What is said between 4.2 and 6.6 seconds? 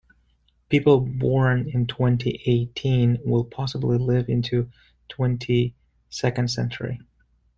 into the twenty-second